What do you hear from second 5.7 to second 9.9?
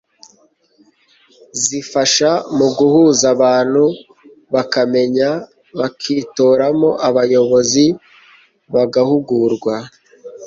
bakitoramo abayobozi, bagahugurwa